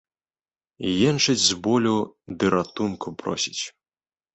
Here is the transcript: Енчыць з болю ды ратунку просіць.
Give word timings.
Енчыць 1.09 1.37
з 1.45 1.51
болю 1.69 1.95
ды 2.41 2.45
ратунку 2.59 3.19
просіць. 3.25 3.63